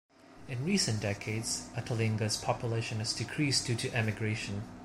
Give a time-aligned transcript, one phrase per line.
[0.47, 4.63] In recent decades, Atolinga's population has decreased due to emigration.